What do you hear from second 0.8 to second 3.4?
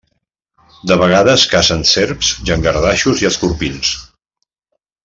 De vegades cacen serps, llangardaixos i